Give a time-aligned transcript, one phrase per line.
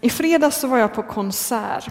[0.00, 1.88] I fredags så var jag på konsert.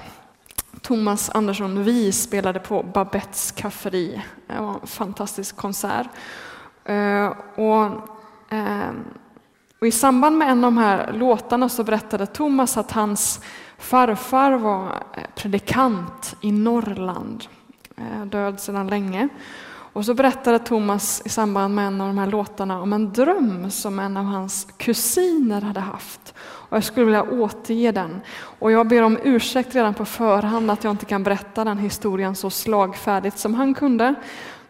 [0.82, 4.22] Thomas Andersson Vi spelade på Babettes kafferi.
[4.48, 6.08] Det var en fantastisk konsert.
[6.84, 7.86] Eh, och,
[8.54, 8.92] eh,
[9.80, 13.42] och I samband med en av de här låtarna så berättade Thomas att hans
[13.78, 17.44] farfar var eh, predikant i Norrland,
[18.26, 19.30] död sedan länge.
[19.94, 23.72] Och så berättade Thomas i samband med en av de här låtarna om en dröm
[23.72, 26.34] som en av hans kusiner hade haft.
[26.70, 28.22] Och jag skulle vilja återge den.
[28.60, 32.36] Och jag ber om ursäkt redan på förhand att jag inte kan berätta den historien
[32.36, 34.16] så slagfärdigt som han kunde.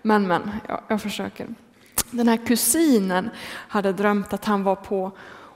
[0.02, 1.48] Men, men, jag, jag försöker.
[2.12, 3.30] Den här kusinen
[3.68, 5.12] hade drömt att han var på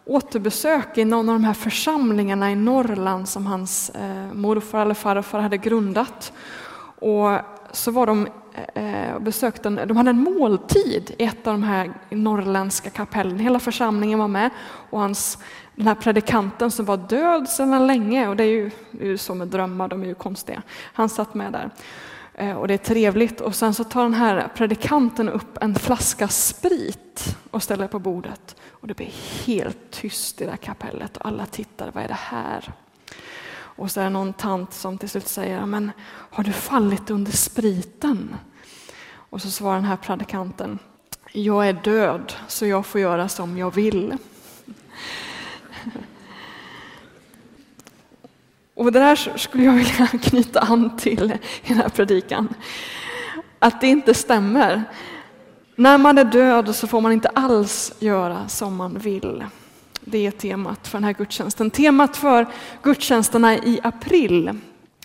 [0.05, 5.39] återbesök i någon av de här församlingarna i Norrland som hans eh, morfar eller farfar
[5.39, 6.33] hade grundat.
[6.99, 7.39] Och
[7.71, 8.27] så var de
[8.73, 13.39] eh, besökte en, de hade en måltid i ett av de här norrländska kapellen.
[13.39, 14.49] Hela församlingen var med
[14.89, 15.37] och hans,
[15.75, 19.17] den här predikanten som var död sedan länge, och det är ju, det är ju
[19.17, 20.61] så med drömmar, de är ju konstiga.
[20.93, 21.69] Han satt med där.
[22.33, 23.41] Eh, och det är trevligt.
[23.41, 28.55] Och sen så tar den här predikanten upp en flaska sprit och ställer på bordet.
[28.69, 29.11] Och det blir
[29.45, 32.73] helt tyst i det här kapellet och alla tittar, vad är det här?
[33.75, 37.31] Och så är det någon tant som till slut säger, men har du fallit under
[37.31, 38.35] spriten?
[39.15, 40.79] Och så svarar den här predikanten,
[41.31, 44.17] jag är död så jag får göra som jag vill.
[48.75, 51.31] Och det där skulle jag vilja knyta an till
[51.63, 52.53] i den här predikan.
[53.59, 54.83] Att det inte stämmer.
[55.75, 59.43] När man är död så får man inte alls göra som man vill.
[60.05, 61.71] Det är temat för den här gudstjänsten.
[61.71, 62.47] Temat för
[62.83, 64.47] gudstjänsterna i april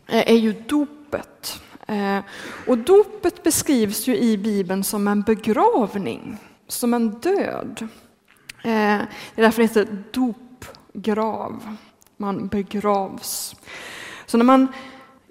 [0.06, 1.60] eh, är ju dopet.
[1.86, 2.18] Eh,
[2.66, 6.36] och dopet beskrivs ju i Bibeln som en begravning,
[6.68, 7.88] som en död.
[8.62, 8.98] Eh,
[9.34, 11.77] det är därför det heter dopgrav.
[12.16, 13.56] Man begravs.
[14.27, 14.68] Så när man,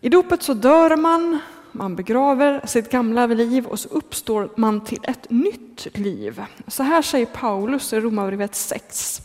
[0.01, 1.39] I dopet så dör man,
[1.71, 6.41] man begraver sitt gamla liv och så uppstår man till ett nytt liv.
[6.67, 9.21] Så här säger Paulus i Romarbrevet 6.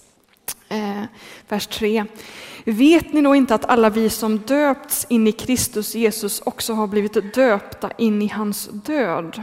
[0.72, 1.04] Eh,
[1.48, 2.04] vers 3.
[2.64, 6.86] Vet ni då inte att alla vi som döpts in i Kristus Jesus också har
[6.86, 9.42] blivit döpta in i hans död?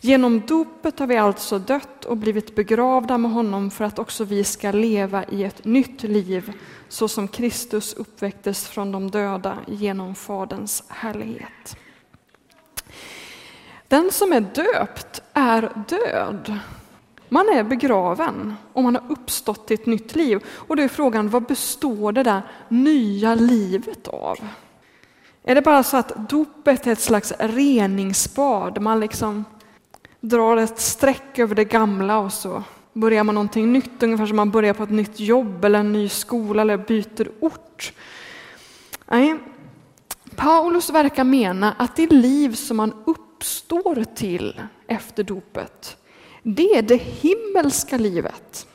[0.00, 4.44] Genom dopet har vi alltså dött och blivit begravda med honom för att också vi
[4.44, 6.52] ska leva i ett nytt liv
[6.88, 11.76] så som Kristus uppväcktes från de döda genom Faderns härlighet.
[13.88, 16.58] Den som är döpt är död.
[17.28, 20.44] Man är begraven och man har uppstått till ett nytt liv.
[20.48, 24.36] Och då är frågan, vad består det där nya livet av?
[25.42, 28.80] Är det bara så att dopet är ett slags reningsbad?
[28.80, 29.44] Man liksom
[30.20, 32.62] drar ett streck över det gamla och så
[32.92, 36.08] börjar man någonting nytt, ungefär som man börjar på ett nytt jobb eller en ny
[36.08, 37.92] skola eller byter ort.
[39.06, 39.36] Nej,
[40.36, 45.96] Paulus verkar mena att det liv som man uppstår till efter dopet,
[46.54, 48.66] det är det himmelska livet.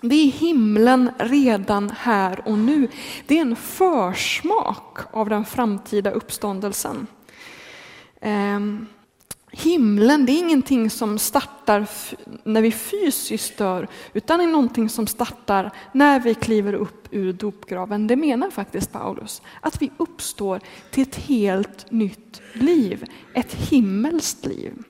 [0.00, 2.88] Det är himlen redan här och nu.
[3.26, 7.06] Det är en försmak av den framtida uppståndelsen.
[8.20, 8.86] Ehm,
[9.50, 11.86] himlen, det är ingenting som startar
[12.44, 17.32] när vi fysiskt dör, utan det är någonting som startar när vi kliver upp ur
[17.32, 18.06] dopgraven.
[18.06, 24.84] Det menar faktiskt Paulus, att vi uppstår till ett helt nytt liv, ett himmelskt liv.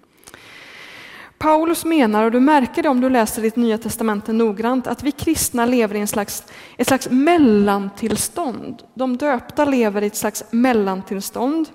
[1.43, 5.13] Paulus menar, och du märker det om du läser ditt nya testamente noggrant, att vi
[5.13, 6.45] kristna lever i en slags,
[6.77, 8.83] ett slags mellantillstånd.
[8.95, 11.69] De döpta lever i ett slags mellantillstånd.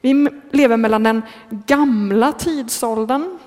[0.00, 3.38] Vi lever mellan den gamla tidsåldern,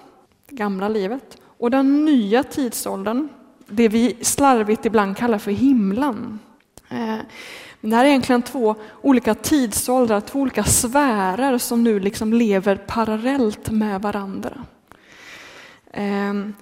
[0.49, 3.29] det gamla livet, och den nya tidsåldern,
[3.67, 6.39] det vi slarvigt ibland kallar för himlen.
[6.89, 7.17] Eh,
[7.81, 12.75] men det här är egentligen två olika tidsåldrar, två olika sfärer som nu liksom lever
[12.75, 14.65] parallellt med varandra.
[15.95, 16.53] Ehm,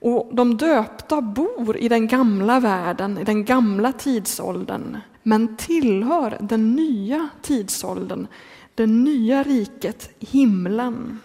[0.00, 6.76] och de döpta bor i den gamla världen, i den gamla tidsåldern, men tillhör den
[6.76, 8.26] nya tidsåldern
[8.74, 11.20] det nya riket, himlen.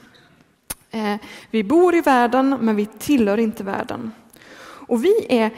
[0.91, 1.17] Ehm,
[1.51, 4.11] vi bor i världen, men vi tillhör inte världen.
[4.87, 5.51] Och vi är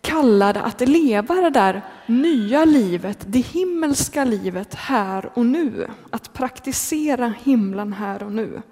[0.00, 5.86] kallade att leva det där nya livet, det himmelska livet här och nu.
[6.10, 8.62] Att praktisera himlen här och nu.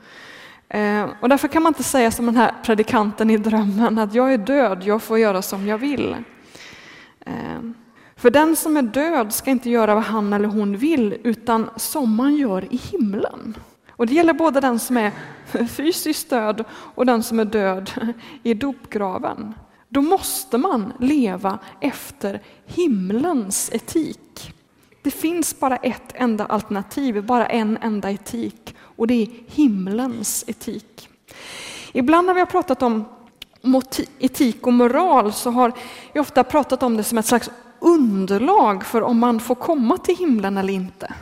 [0.71, 4.33] Eh, och därför kan man inte säga som den här predikanten i drömmen, att jag
[4.33, 6.17] är död, jag får göra som jag vill.
[7.21, 7.61] Eh,
[8.17, 12.15] för den som är död ska inte göra vad han eller hon vill, utan som
[12.15, 13.57] man gör i himlen.
[13.91, 15.13] Och det gäller både den som är
[15.69, 17.91] fysiskt död och den som är död
[18.43, 19.55] i dopgraven.
[19.89, 24.55] då måste man leva efter himlens etik.
[25.03, 31.09] Det finns bara ett enda alternativ, bara en enda etik och det är himlens etik.
[31.93, 33.05] Ibland när vi har pratat om
[34.19, 35.73] etik och moral så har
[36.13, 40.17] vi ofta pratat om det som ett slags underlag för om man får komma till
[40.17, 41.15] himlen eller inte.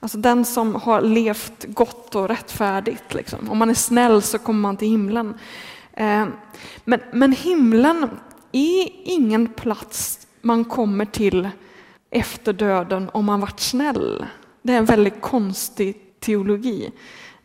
[0.00, 3.14] Alltså den som har levt gott och rättfärdigt.
[3.14, 3.50] Liksom.
[3.50, 5.34] Om man är snäll så kommer man till himlen.
[5.92, 6.26] Eh,
[6.84, 8.10] men, men himlen
[8.52, 11.48] är ingen plats man kommer till
[12.10, 14.26] efter döden om man varit snäll.
[14.62, 16.90] Det är en väldigt konstig teologi.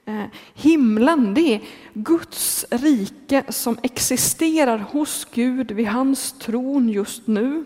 [0.06, 1.62] Eh, himlen, det är
[1.94, 7.66] Guds rike som existerar hos Gud vid hans tron just nu.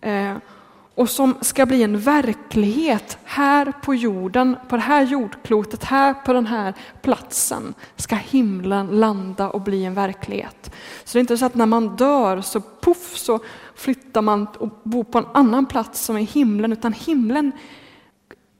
[0.00, 0.36] Eh,
[0.94, 6.32] och som ska bli en verklighet här på jorden, på det här jordklotet, här på
[6.32, 10.70] den här platsen ska himlen landa och bli en verklighet.
[11.04, 13.40] Så det är inte så att när man dör så puff så
[13.74, 17.52] flyttar man och bor på en annan plats som är himlen, utan himlen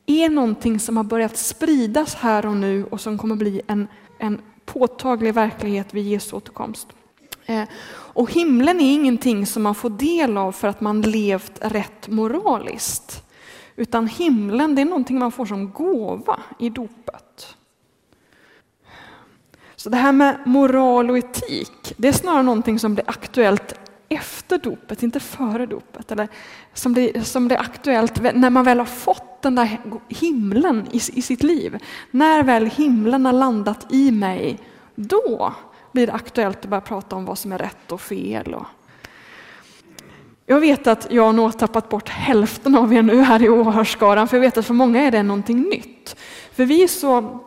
[0.07, 3.89] är någonting som har börjat spridas här och nu och som kommer bli en,
[4.19, 6.89] en påtaglig verklighet vid Jesu återkomst.
[7.47, 12.09] Eh, och himlen är ingenting som man får del av för att man levt rätt
[12.09, 13.23] moraliskt.
[13.77, 17.57] Utan himlen det är någonting man får som gåva i dopet.
[19.77, 23.75] Så det här med moral och etik, det är snarare någonting som blir aktuellt
[24.15, 26.13] efter dopet, inte före dopet.
[26.13, 26.29] Eller
[26.75, 31.23] som blir, som blir aktuellt när man väl har fått den där himlen i, i
[31.23, 31.79] sitt liv.
[32.11, 34.59] När väl himlen har landat i mig,
[34.95, 35.53] då
[35.93, 38.55] blir det aktuellt att börja prata om vad som är rätt och fel.
[38.55, 38.67] Och
[40.47, 44.29] jag vet att jag nog har tappat bort hälften av er nu här i åhörskaran,
[44.29, 46.17] för jag vet att för många är det någonting nytt.
[46.53, 47.41] För vi är så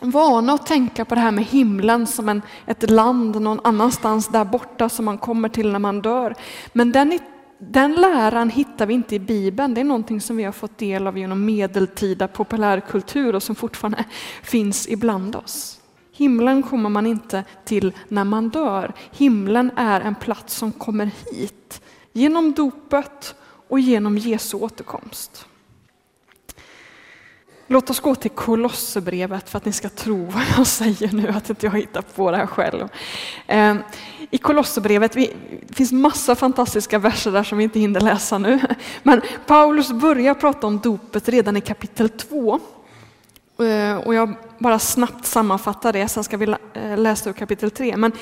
[0.00, 4.44] vana att tänka på det här med himlen som en, ett land någon annanstans där
[4.44, 6.34] borta som man kommer till när man dör.
[6.72, 7.18] Men den,
[7.58, 9.74] den läran hittar vi inte i Bibeln.
[9.74, 14.04] Det är någonting som vi har fått del av genom medeltida populärkultur och som fortfarande
[14.42, 15.80] finns ibland oss.
[16.12, 18.92] Himlen kommer man inte till när man dör.
[19.10, 21.82] Himlen är en plats som kommer hit
[22.12, 23.34] genom dopet
[23.68, 25.46] och genom Jesu återkomst.
[27.68, 31.50] Låt oss gå till Kolosserbrevet för att ni ska tro vad jag säger nu, att
[31.50, 32.88] inte jag hittat på det här själv.
[33.46, 33.78] Ehm,
[34.30, 35.30] I Kolosserbrevet det
[35.74, 38.60] finns massa fantastiska verser där som vi inte hinner läsa nu.
[39.02, 42.60] Men Paulus börjar prata om dopet redan i kapitel 2
[43.58, 47.96] Eh, och jag bara snabbt sammanfattar det, sen ska vi eh, läsa ur kapitel 3.
[47.96, 48.12] Men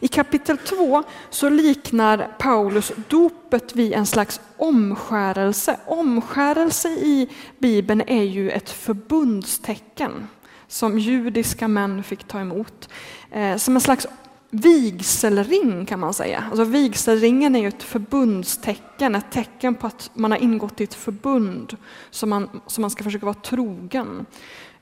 [0.00, 5.76] i kapitel 2 så liknar Paulus dopet vid en slags omskärelse.
[5.86, 7.28] Omskärelse i
[7.58, 10.28] Bibeln är ju ett förbundstecken
[10.68, 12.88] som judiska män fick ta emot.
[13.30, 14.06] Eh, som en slags
[14.50, 16.44] vigselring kan man säga.
[16.50, 20.94] Alltså vigselringen är ju ett förbundstecken, ett tecken på att man har ingått i ett
[20.94, 21.76] förbund
[22.10, 24.26] som man, som man ska försöka vara trogen.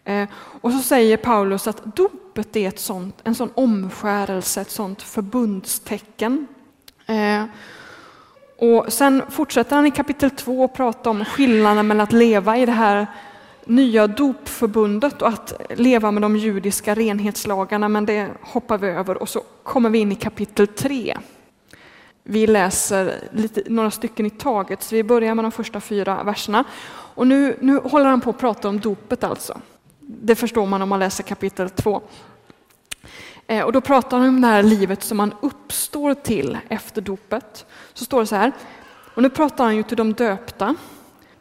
[0.04, 0.28] Eh,
[0.60, 6.46] och så säger Paulus att dopet är ett sånt, en sån omskärelse, ett sånt förbundstecken.
[7.06, 7.44] Eh,
[8.58, 12.66] och sen fortsätter han i kapitel 2 att prata om skillnaden mellan att leva i
[12.66, 13.06] det här
[13.64, 19.28] nya dopförbundet och att leva med de judiska renhetslagarna, men det hoppar vi över och
[19.28, 21.16] så kommer vi in i kapitel 3.
[22.22, 26.64] Vi läser lite, några stycken i taget, så vi börjar med de första fyra verserna.
[27.14, 29.60] Och nu, nu håller han på att prata om dopet alltså.
[30.12, 32.02] Det förstår man om man läser kapitel 2.
[33.46, 37.66] Eh, och då pratar han om det här livet som man uppstår till efter dopet.
[37.94, 38.52] Så står det så här,
[39.14, 40.74] och nu pratar han ju till de döpta.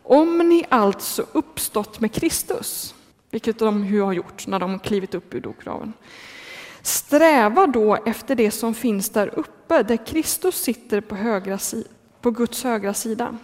[0.04, 2.96] Om ni alltså uppstått med Kristus,
[3.32, 5.94] vilket de ju har gjort när de klivit upp ur dopgraven.
[6.82, 11.60] Sträva då efter det som finns där uppe, där Kristus sitter på, högra,
[12.22, 13.38] på Guds högra sida.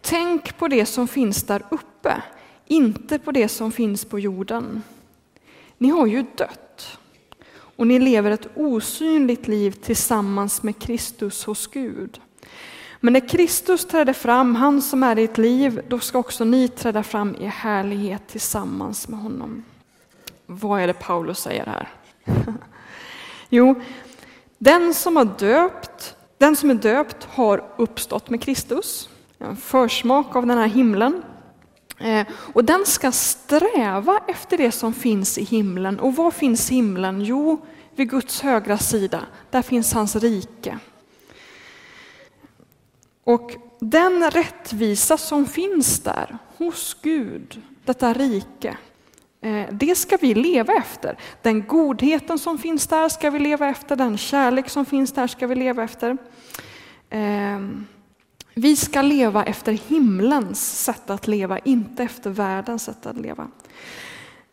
[0.00, 2.22] Tänk på det som finns där uppe,
[2.70, 4.82] inte på det som finns på jorden.
[5.78, 6.98] Ni har ju dött
[7.52, 12.20] och ni lever ett osynligt liv tillsammans med Kristus hos Gud.
[13.00, 17.02] Men när Kristus träder fram, han som är ditt liv, då ska också ni träda
[17.02, 19.64] fram i härlighet tillsammans med honom.
[20.46, 21.88] Vad är det Paulus säger här?
[23.48, 23.80] jo,
[24.58, 29.08] den som har döpt, den som är döpt har uppstått med Kristus.
[29.38, 31.22] En försmak av den här himlen.
[32.00, 36.00] Eh, och den ska sträva efter det som finns i himlen.
[36.00, 37.20] Och var finns himlen?
[37.20, 37.60] Jo,
[37.94, 39.20] vid Guds högra sida.
[39.50, 40.78] Där finns hans rike.
[43.24, 48.76] Och den rättvisa som finns där hos Gud, detta rike,
[49.40, 51.18] eh, det ska vi leva efter.
[51.42, 55.46] Den godheten som finns där ska vi leva efter, den kärlek som finns där ska
[55.46, 56.18] vi leva efter.
[57.10, 57.58] Eh,
[58.54, 63.48] vi ska leva efter himlens sätt att leva, inte efter världens sätt att leva.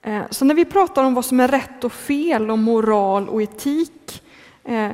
[0.02, 3.42] Eh, så när vi pratar om vad som är rätt och fel, och moral och
[3.42, 4.24] etik,
[4.64, 4.92] eh,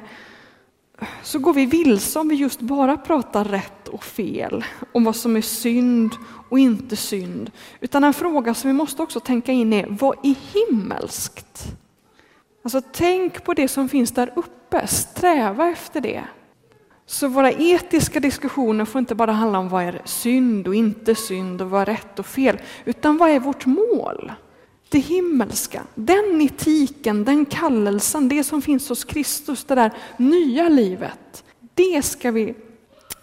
[1.24, 5.36] så går vi vilse om vi just bara pratar rätt och fel, om vad som
[5.36, 6.12] är synd
[6.50, 7.52] och inte synd.
[7.80, 11.66] Utan en fråga som vi måste också tänka in är, vad är himmelskt?
[12.64, 16.24] Alltså tänk på det som finns där uppe, sträva efter det.
[17.06, 21.62] Så våra etiska diskussioner får inte bara handla om vad är synd och inte synd
[21.62, 24.32] och vad är rätt och fel, utan vad är vårt mål?
[24.90, 31.44] Det himmelska, den etiken, den kallelsen, det som finns hos Kristus, det där nya livet.
[31.74, 32.56] Det ska vi,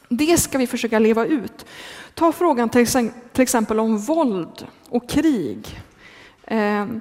[0.09, 1.67] det ska vi försöka leva ut.
[2.15, 5.81] Ta frågan till exempel om våld och krig.
[6.45, 7.01] Ehm,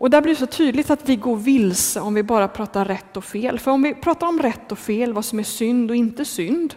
[0.00, 3.16] och där blir det så tydligt att vi går vilse om vi bara pratar rätt
[3.16, 3.58] och fel.
[3.58, 6.74] För om vi pratar om rätt och fel, vad som är synd och inte synd,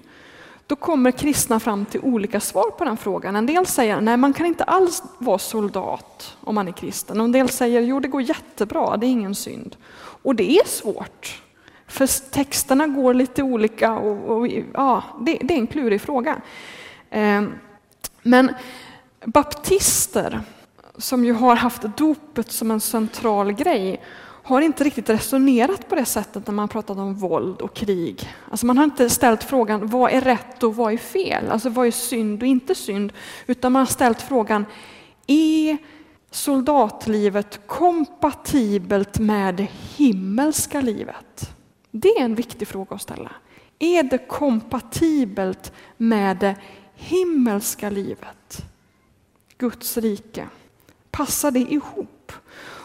[0.68, 3.36] då kommer kristna fram till olika svar på den frågan.
[3.36, 7.20] En del säger nej, man kan inte alls vara soldat om man är kristen.
[7.20, 9.76] Och en del säger jo, det går jättebra, det är ingen synd.
[9.96, 11.42] Och det är svårt,
[11.88, 16.42] för texterna går lite olika och, och ja, det, det, är en klurig fråga.
[17.10, 17.44] Eh,
[18.22, 18.52] men
[19.26, 20.42] baptister,
[20.98, 24.02] som ju har haft dopet som en central grej,
[24.44, 28.30] har inte riktigt resonerat på det sättet när man pratat om våld och krig.
[28.50, 31.52] Alltså man har inte ställt frågan vad är rätt och vad är fel?
[31.52, 33.14] Alltså vad är synd och inte synd?
[33.48, 34.66] Utan man har ställt frågan
[35.28, 35.78] är
[36.32, 41.56] soldatlivet kompatibelt med det himmelska livet?
[41.92, 43.32] Det är en viktig fråga att ställa.
[43.80, 46.56] Är det kompatibelt med det
[46.96, 48.66] himmelska livet?
[49.58, 50.48] Guds rike?
[51.14, 52.32] Passar det ihop?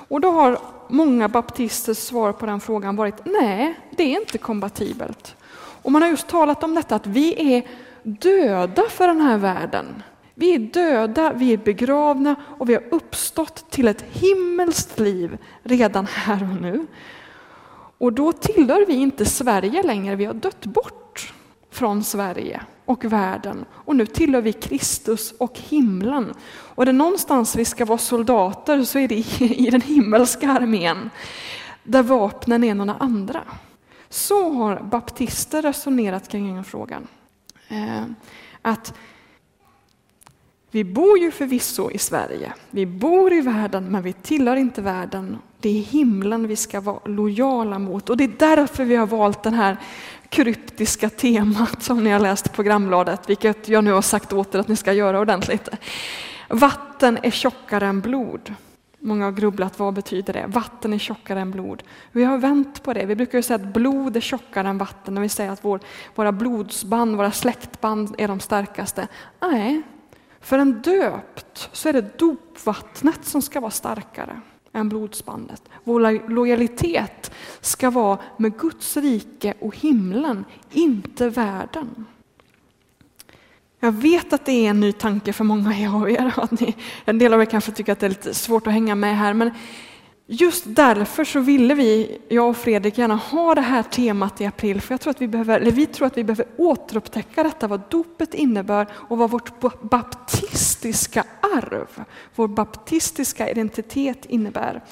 [0.09, 0.59] Och då har
[0.89, 5.37] många baptisters svar på den frågan varit nej, det är inte kompatibelt.
[5.83, 7.69] Och man har just talat om detta att vi är
[8.03, 10.03] döda för den här världen.
[10.35, 16.07] Vi är döda, vi är begravna och vi har uppstått till ett himmelskt liv redan
[16.07, 16.87] här och nu.
[17.99, 21.35] Och då tillhör vi inte Sverige längre, vi har dött bort
[21.71, 23.65] från Sverige och världen.
[23.73, 26.35] Och nu tillhör vi Kristus och himlen.
[26.49, 31.11] Och är det någonstans vi ska vara soldater så är det i den himmelska armén,
[31.85, 33.43] där vapnen är några andra.
[34.09, 37.07] Så har baptister resonerat kring den frågan.
[37.69, 38.05] Eh,
[38.63, 38.95] att
[40.71, 45.39] vi bor ju förvisso i Sverige, vi bor i världen, men vi tillhör inte världen.
[45.61, 49.43] Det är himlen vi ska vara lojala mot och det är därför vi har valt
[49.43, 49.77] den här
[50.31, 54.69] kryptiska temat som ni har läst programbladet, vilket jag nu har sagt åt er att
[54.69, 55.69] ni ska göra ordentligt.
[56.49, 58.55] Vatten är tjockare än blod.
[59.01, 60.45] Många har grubblat, vad betyder det?
[60.47, 61.83] Vatten är tjockare än blod.
[62.13, 63.07] Vi har vänt på det.
[63.07, 65.81] Vi brukar säga att blod är tjockare än vatten när vi säger att vår,
[66.15, 69.09] våra blodsband, våra släktband är de starkaste.
[69.41, 69.83] Nej,
[70.41, 74.41] för en döpt så är det dopvattnet som ska vara starkare
[74.73, 75.63] än blodsbandet.
[75.85, 82.07] Vår lojalitet ska vara med Guds rike och himlen, inte världen.
[83.81, 86.33] Jag vet att det är en ny tanke för många av er.
[86.37, 88.95] Att ni, en del av er kanske tycker att det är lite svårt att hänga
[88.95, 89.51] med här, men
[90.31, 94.81] just därför så ville vi, jag och Fredrik, gärna ha det här temat i april,
[94.81, 97.81] för jag tror att vi behöver, eller vi tror att vi behöver återupptäcka detta, vad
[97.91, 102.05] dopet innebär och vad vårt baptistiska arv,
[102.35, 104.83] vår baptistiska identitet innebär.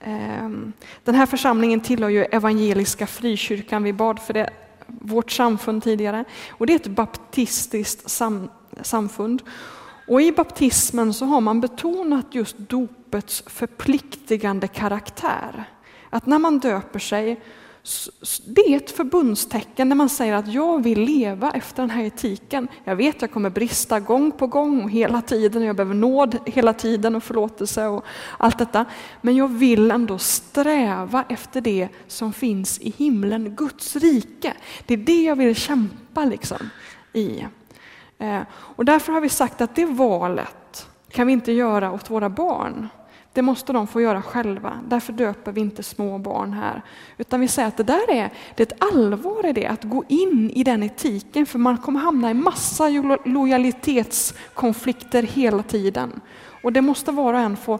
[0.00, 0.72] Ehm,
[1.04, 4.50] den här församlingen tillhör ju Evangeliska Frikyrkan, vi bad för det,
[4.86, 8.50] vårt samfund tidigare, och det är ett baptistiskt sam,
[8.82, 9.42] samfund.
[10.10, 15.64] Och I baptismen så har man betonat just dopets förpliktigande karaktär.
[16.10, 17.40] Att när man döper sig,
[18.46, 22.68] det är ett förbundstecken när man säger att jag vill leva efter den här etiken.
[22.84, 26.38] Jag vet att jag kommer brista gång på gång och hela tiden, jag behöver nåd
[26.46, 28.04] hela tiden och förlåtelse och
[28.38, 28.84] allt detta.
[29.20, 34.54] Men jag vill ändå sträva efter det som finns i himlen, Guds rike.
[34.86, 36.70] Det är det jag vill kämpa liksom
[37.12, 37.44] i.
[38.20, 42.28] Eh, och därför har vi sagt att det valet kan vi inte göra åt våra
[42.28, 42.88] barn.
[43.32, 44.80] Det måste de få göra själva.
[44.88, 46.82] Därför döper vi inte små barn här.
[47.18, 50.04] Utan vi säger att det där är, det är ett allvar i det, att gå
[50.08, 51.46] in i den etiken.
[51.46, 52.88] För man kommer hamna i massa
[53.24, 56.20] lojalitetskonflikter hela tiden.
[56.62, 57.78] Och det måste var och en få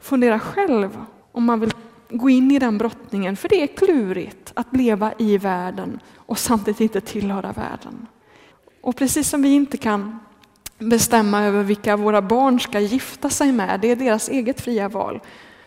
[0.00, 0.98] fundera själv
[1.32, 1.72] om man vill
[2.10, 3.36] gå in i den brottningen.
[3.36, 8.06] För det är klurigt att leva i världen och samtidigt inte tillhöra världen.
[8.84, 10.20] Och precis som vi inte kan
[10.78, 15.20] bestämma över vilka våra barn ska gifta sig med, det är deras eget fria val,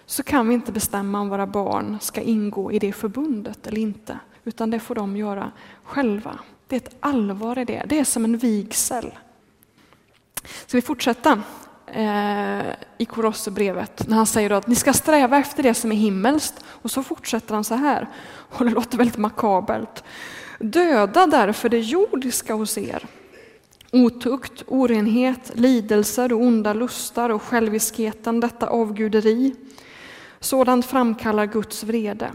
[0.06, 4.20] så kan vi inte bestämma om våra barn ska ingå i det förbundet eller inte,
[4.44, 5.52] utan det får de göra
[5.84, 6.40] själva.
[6.68, 9.12] Det är ett allvar i det, det är som en vigsel.
[10.66, 11.42] Ska vi fortsätta
[11.88, 12.66] eh,
[12.98, 16.92] i Kolosserbrevet när han säger att ni ska sträva efter det som är himmelskt och
[16.92, 20.04] så fortsätter han så här, och det låter väldigt makabert.
[20.60, 23.08] Döda därför det jordiska hos er
[23.92, 29.56] Otukt, orenhet, lidelser och onda lustar och själviskheten, detta avguderi.
[30.40, 32.32] Sådant framkallar Guds vrede.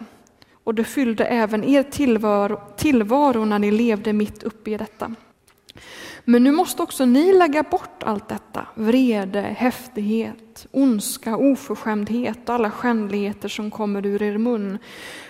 [0.64, 5.14] Och det fyllde även er tillvaro, tillvaro när ni levde mitt uppe i detta.
[6.24, 12.70] Men nu måste också ni lägga bort allt detta, vrede, häftighet, ondska, oförskämdhet och alla
[12.70, 14.78] skändligheter som kommer ur er mun.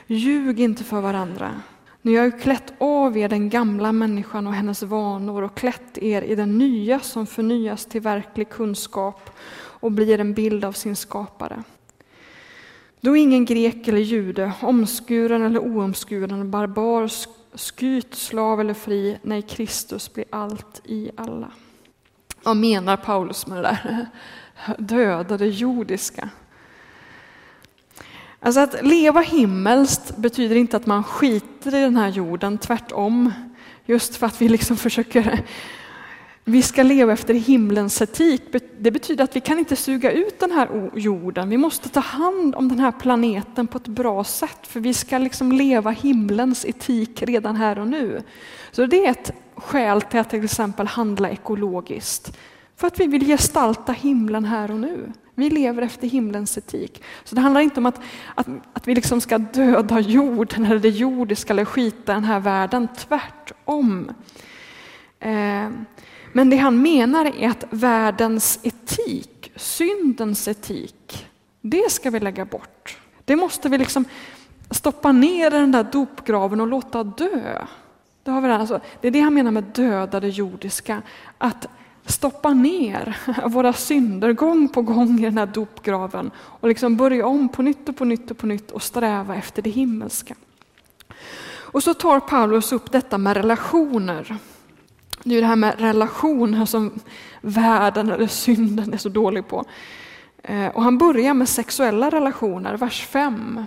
[0.07, 1.61] Ljug inte för varandra,
[2.03, 6.23] ni har ju klätt av er den gamla människan och hennes vanor och klätt er
[6.23, 11.63] i den nya som förnyas till verklig kunskap och blir en bild av sin skapare.
[13.01, 17.11] Då ingen grek eller jude, omskuren eller oomskuren, barbar,
[17.59, 21.51] skyt, slav eller fri, nej, Kristus blir allt i alla.
[22.43, 24.07] Vad menar Paulus med det där?
[24.79, 26.31] Döda det jordiska.
[28.45, 33.33] Alltså att leva himmelskt betyder inte att man skiter i den här jorden, tvärtom.
[33.87, 35.45] Just för att vi liksom försöker
[36.45, 38.43] vi ska leva efter himlens etik.
[38.79, 41.49] Det betyder att vi kan inte suga ut den här jorden.
[41.49, 45.19] Vi måste ta hand om den här planeten på ett bra sätt, för vi ska
[45.19, 48.23] liksom leva himlens etik redan här och nu.
[48.71, 52.39] Så det är ett skäl till att till exempel handla ekologiskt.
[52.77, 55.13] För att vi vill gestalta himlen här och nu.
[55.35, 57.03] Vi lever efter himlens etik.
[57.25, 58.01] Så det handlar inte om att,
[58.35, 62.89] att, att vi liksom ska döda jorden eller det jordiska eller skita den här världen.
[62.97, 64.11] Tvärtom.
[65.21, 65.69] Eh,
[66.33, 71.27] men det han menar är att världens etik, syndens etik,
[71.61, 72.99] det ska vi lägga bort.
[73.25, 74.05] Det måste vi liksom
[74.71, 77.67] stoppa ner i den där dopgraven och låta dö.
[78.23, 81.03] Det, har vi alltså, det är det han menar med döda det jordiska.
[81.39, 81.67] Att
[82.07, 83.17] stoppa ner
[83.49, 87.88] våra synder gång på gång i den här dopgraven och liksom börja om på nytt
[87.88, 90.35] och på nytt och på nytt och sträva efter det himmelska.
[91.73, 94.37] Och så tar Paulus upp detta med relationer.
[95.25, 97.01] Det är det här med relationer som
[97.41, 99.65] världen eller synden är så dålig på.
[100.43, 103.65] Eh, och han börjar med sexuella relationer, vers 5.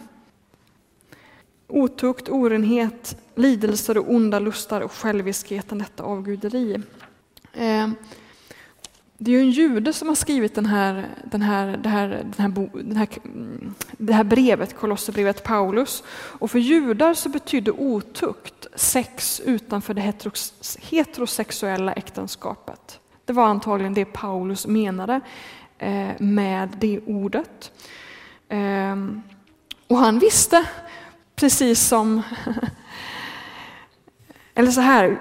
[1.68, 6.82] Otukt, orenhet, lidelser och onda lustar och själviskheten, detta avguderi.
[7.54, 7.88] Eh,
[9.18, 12.34] det är ju en jude som har skrivit den här, den här, det, här, den
[12.38, 13.08] här, den här,
[13.98, 16.04] det här brevet, Kolosserbrevet Paulus.
[16.10, 20.14] Och för judar så betydde otukt sex utanför det
[20.80, 23.00] heterosexuella äktenskapet.
[23.26, 25.22] Det var antagligen det Paulus menade
[25.78, 27.72] eh, med det ordet.
[28.50, 29.22] Ehm,
[29.88, 30.66] och han visste,
[31.36, 32.22] precis som...
[34.56, 35.20] Eller så här,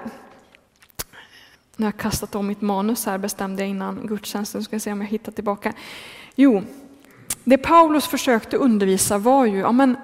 [1.77, 5.01] nu har jag kastat om mitt manus här bestämde jag innan gudstjänsten, ska se om
[5.01, 5.73] jag hittar tillbaka.
[6.35, 6.63] Jo,
[7.43, 9.97] det Paulus försökte undervisa var ju, ja men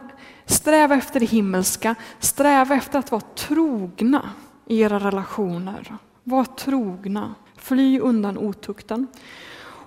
[0.46, 4.30] sträva efter det himmelska, sträva efter att vara trogna
[4.66, 5.96] i era relationer.
[6.24, 9.08] Var trogna, fly undan otukten.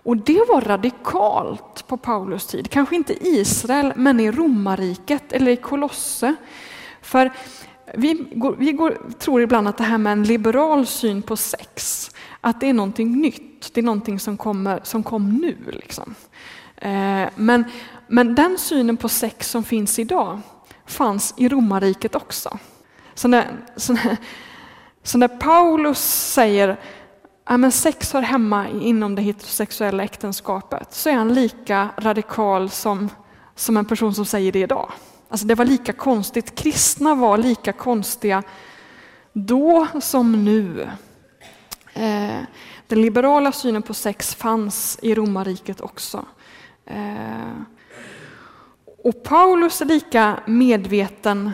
[0.05, 5.53] Och det var radikalt på Paulus tid, kanske inte i Israel men i romarriket eller
[5.53, 6.35] i Kolosse.
[7.03, 7.33] För
[7.97, 12.11] vi, går, vi går, tror ibland att det här med en liberal syn på sex,
[12.41, 15.57] att det är någonting nytt, det är någonting som, kommer, som kom nu.
[15.67, 16.15] Liksom.
[16.77, 17.65] Eh, men,
[18.07, 20.41] men den synen på sex som finns idag
[20.87, 22.59] fanns i romarriket också.
[23.15, 24.17] Så när, så när,
[25.03, 25.99] så när Paulus
[26.33, 26.77] säger
[27.45, 33.09] att sex hör hemma inom det heterosexuella äktenskapet så är han lika radikal som,
[33.55, 34.93] som en person som säger det idag.
[35.35, 36.55] Alltså det var lika konstigt.
[36.55, 38.43] Kristna var lika konstiga
[39.33, 40.89] då som nu.
[41.95, 42.41] Eh,
[42.87, 46.27] den liberala synen på sex fanns i romarriket också.
[46.87, 47.53] Eh,
[49.05, 51.51] och Paulus är lika medveten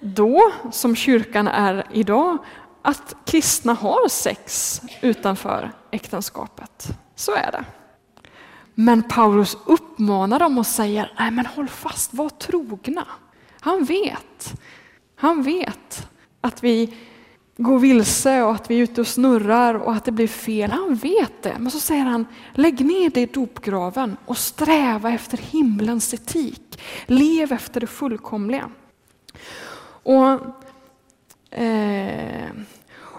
[0.00, 2.38] då som kyrkan är idag
[2.82, 6.88] att kristna har sex utanför äktenskapet.
[7.14, 7.64] Så är det.
[8.78, 13.06] Men Paulus uppmanar dem och säger, nej men håll fast, var trogna.
[13.60, 14.60] Han vet,
[15.14, 16.08] han vet
[16.40, 16.94] att vi
[17.56, 20.70] går vilse och att vi är ute och snurrar och att det blir fel.
[20.70, 21.56] Han vet det.
[21.58, 26.80] Men så säger han, lägg ner det i dopgraven och sträva efter himlens etik.
[27.06, 28.70] Lev efter det fullkomliga.
[30.02, 30.30] Och,
[31.58, 32.50] eh,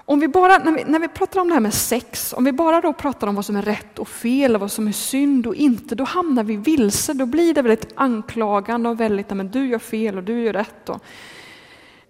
[0.10, 2.52] om vi bara, när vi, när vi pratar om det här med sex, om vi
[2.52, 5.56] bara då pratar om vad som är rätt och fel, vad som är synd och
[5.56, 7.14] inte, då hamnar vi vilse.
[7.14, 10.90] Då blir det väldigt anklagande och väldigt, men du gör fel och du gör rätt.
[10.90, 11.02] Och.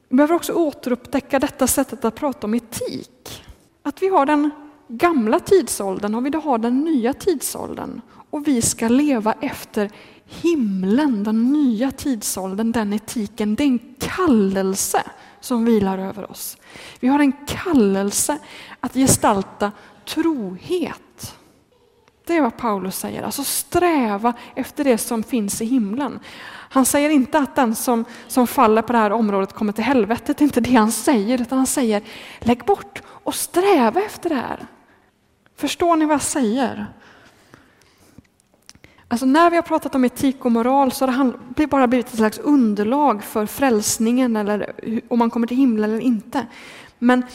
[0.10, 3.44] Vi behöver också återupptäcka detta sättet att prata om etik.
[3.84, 4.50] Att vi har den
[4.88, 8.02] gamla tidsåldern och vi har den nya tidsåldern.
[8.30, 9.92] Och vi ska leva efter
[10.28, 13.56] himlen, den nya tidsåldern, den etiken.
[13.56, 15.04] Det är en kallelse
[15.40, 16.58] som vilar över oss.
[17.00, 18.38] Vi har en kallelse
[18.80, 19.72] att gestalta
[20.06, 21.36] trohet.
[22.26, 26.20] Det är vad Paulus säger, alltså sträva efter det som finns i himlen.
[26.70, 30.38] Han säger inte att den som, som faller på det här området kommer till helvetet,
[30.38, 32.02] det är inte det han säger, utan han säger
[32.40, 34.68] lägg bort och sträva efter det här.
[35.56, 36.88] Förstår ni vad jag säger?
[39.10, 42.16] Alltså när vi har pratat om etik och moral så har det bara blivit ett
[42.16, 44.72] slags underlag för frälsningen eller
[45.08, 46.48] om man kommer till himlen eller inte.
[47.00, 47.26] Men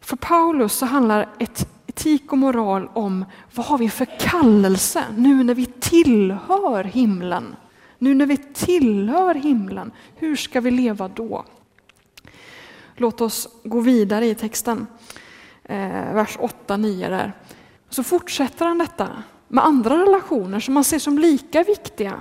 [0.00, 5.44] för Paulus så handlar ett etik och moral om vad har vi för kallelse nu
[5.44, 7.56] när vi tillhör himlen?
[7.98, 11.44] Nu när vi tillhör himlen, hur ska vi leva då?
[12.96, 14.86] Låt oss gå vidare i texten,
[15.64, 17.32] eh, vers 8-9 där.
[17.88, 19.08] Så fortsätter han detta
[19.54, 22.12] med andra relationer som man ser som lika viktiga.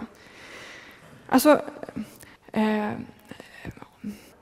[1.29, 1.61] Alltså,
[2.51, 2.89] eh,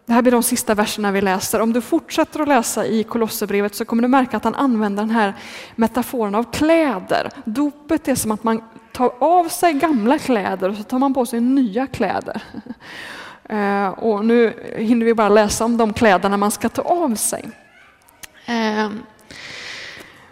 [0.06, 1.60] det här blir de sista verserna vi läser.
[1.62, 5.10] Om du fortsätter att läsa i Kolosserbrevet så kommer du märka att han använder den
[5.10, 5.34] här
[5.76, 7.30] metaforen av kläder.
[7.46, 11.26] Dopet är som att man tar av sig gamla kläder och så tar man på
[11.26, 12.42] sig nya kläder.
[13.44, 17.50] Eh, och nu hinner vi bara läsa om de kläderna man ska ta av sig.
[18.46, 18.90] Eh,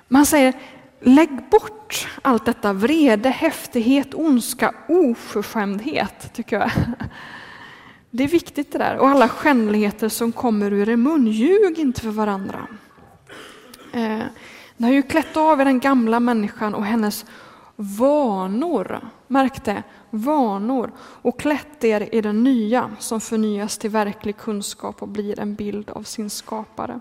[0.07, 0.53] man säger
[1.01, 6.71] Lägg bort allt detta vrede, häftighet, ondska, oförskämdhet, tycker jag.
[8.11, 8.97] Det är viktigt det där.
[8.97, 11.27] Och alla skändligheter som kommer ur er mun.
[11.27, 12.67] Ljug inte för varandra.
[13.93, 14.23] Eh,
[14.77, 17.25] ni har ju klätt av er den gamla människan och hennes
[17.75, 18.99] vanor.
[19.27, 20.91] Märk det, vanor.
[20.99, 25.89] Och klätt er i den nya som förnyas till verklig kunskap och blir en bild
[25.89, 26.99] av sin skapare.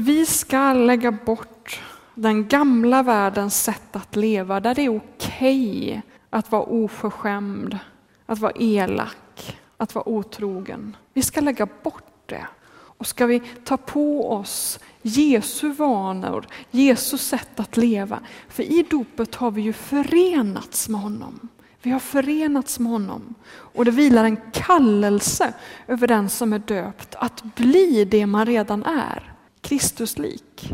[0.00, 1.80] Vi ska lägga bort
[2.14, 7.78] den gamla världens sätt att leva där det är okej okay att vara oförskämd,
[8.26, 10.96] att vara elak, att vara otrogen.
[11.12, 12.46] Vi ska lägga bort det.
[12.70, 18.20] Och ska vi ta på oss Jesu vanor, Jesu sätt att leva.
[18.48, 21.48] För i dopet har vi ju förenats med honom.
[21.82, 23.34] Vi har förenats med honom.
[23.50, 25.54] Och det vilar en kallelse
[25.86, 29.34] över den som är döpt att bli det man redan är.
[29.60, 30.72] Kristuslik.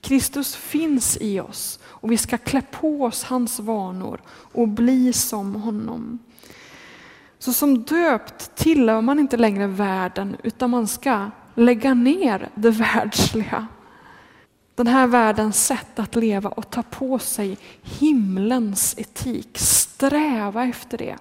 [0.00, 5.54] Kristus finns i oss och vi ska klä på oss hans vanor och bli som
[5.54, 6.18] honom.
[7.38, 13.66] Så som döpt tillhör man inte längre världen utan man ska lägga ner det världsliga.
[14.74, 19.58] Den här världens sätt att leva och ta på sig himlens etik.
[19.58, 21.16] Sträva efter det.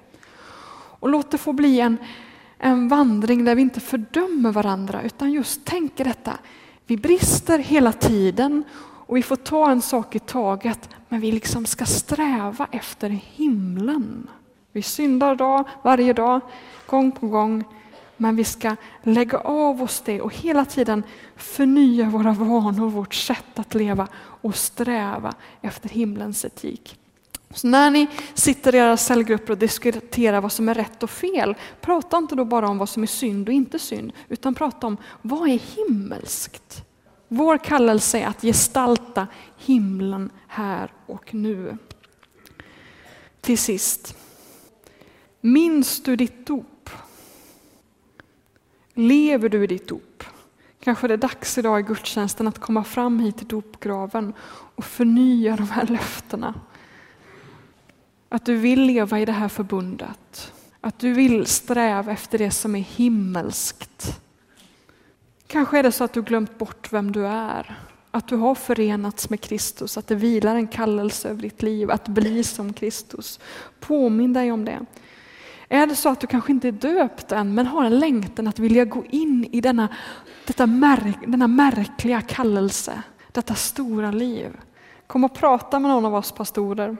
[1.00, 1.98] Och låt det få bli en,
[2.58, 6.38] en vandring där vi inte fördömer varandra utan just tänker detta.
[6.88, 11.66] Vi brister hela tiden och vi får ta en sak i taget, men vi liksom
[11.66, 14.30] ska sträva efter himlen.
[14.72, 16.42] Vi syndar dag, varje dag,
[16.86, 17.64] gång på gång,
[18.18, 21.04] men vi ska lägga av oss det och hela tiden
[21.36, 27.00] förnya våra vanor, vårt sätt att leva och sträva efter himlens etik.
[27.50, 31.56] Så när ni sitter i era cellgrupper och diskuterar vad som är rätt och fel,
[31.82, 34.98] prata inte då bara om vad som är synd och inte synd, utan prata om
[35.22, 36.84] vad är himmelskt?
[37.28, 41.78] Vår kallelse är att gestalta himlen här och nu.
[43.42, 44.18] Till sist,
[45.42, 46.90] minns du ditt dop?
[48.94, 50.24] Lever du i ditt dop?
[50.80, 54.34] Kanske det är dags idag i gudstjänsten att komma fram hit till dopgraven
[54.76, 56.54] och förnya de här löftena.
[58.30, 60.54] Att du vill leva i det här förbundet.
[60.82, 64.22] Att du vill sträva efter det som är himmelskt.
[65.48, 67.80] Kanske är det så att du glömt bort vem du är.
[68.12, 72.08] Att du har förenats med Kristus, att det vilar en kallelse över ditt liv att
[72.08, 73.40] bli som Kristus.
[73.80, 74.80] Påminn dig om det.
[75.70, 78.60] Är det så att du kanske inte är döpt än men har en längtan att
[78.60, 79.90] vilja gå in i denna,
[80.46, 84.58] detta märk, denna märkliga kallelse, detta stora liv.
[85.08, 86.98] Kom och prata med någon av oss pastorer.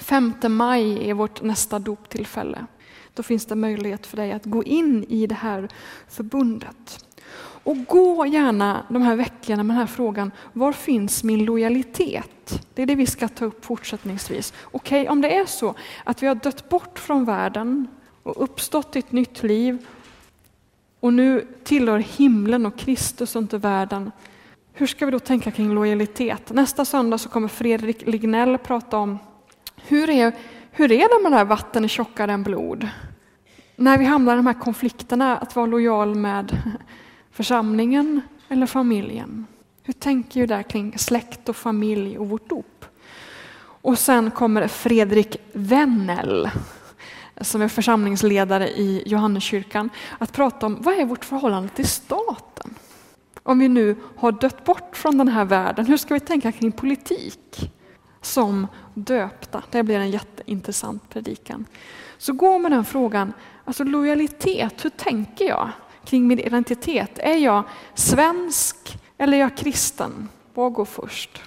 [0.00, 2.66] 5 maj är vårt nästa doptillfälle.
[3.14, 5.68] Då finns det möjlighet för dig att gå in i det här
[6.08, 7.06] förbundet.
[7.66, 12.62] Och gå gärna de här veckorna med den här frågan, var finns min lojalitet?
[12.74, 14.52] Det är det vi ska ta upp fortsättningsvis.
[14.64, 17.88] Okej, okay, om det är så att vi har dött bort från världen
[18.22, 19.86] och uppstått i ett nytt liv
[21.00, 24.10] och nu tillhör himlen och Kristus och inte världen.
[24.72, 26.52] Hur ska vi då tänka kring lojalitet?
[26.52, 29.18] Nästa söndag så kommer Fredrik Lignell prata om
[29.76, 30.32] hur är,
[30.70, 32.88] hur är det med det här vatten är tjockare än blod?
[33.76, 36.58] När vi hamnar i de här konflikterna, att vara lojal med
[37.30, 39.46] församlingen eller familjen.
[39.82, 42.84] Hur tänker vi där kring släkt och familj och vårt dop?
[43.58, 46.50] Och sen kommer Fredrik Wennel
[47.40, 52.74] som är församlingsledare i Johanneskyrkan att prata om vad är vårt förhållande till staten?
[53.42, 56.72] Om vi nu har dött bort från den här världen, hur ska vi tänka kring
[56.72, 57.72] politik
[58.22, 59.62] som döpta?
[59.70, 61.64] Det blir en jätteintressant predikan.
[62.18, 63.32] Så gå med den frågan,
[63.64, 65.70] alltså lojalitet, hur tänker jag
[66.04, 67.18] kring min identitet?
[67.18, 70.28] Är jag svensk eller är jag kristen?
[70.54, 71.42] Vad går först?